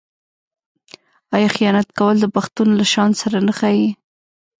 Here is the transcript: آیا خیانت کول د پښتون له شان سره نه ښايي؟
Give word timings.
آیا 1.35 1.49
خیانت 1.55 1.87
کول 1.99 2.15
د 2.21 2.25
پښتون 2.35 2.67
له 2.79 2.85
شان 2.93 3.09
سره 3.21 3.37
نه 3.47 3.53
ښايي؟ 3.59 3.89